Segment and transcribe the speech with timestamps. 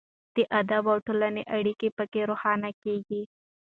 [0.35, 3.21] د ادب او ټولنې اړیکه پکې روښانه کیږي.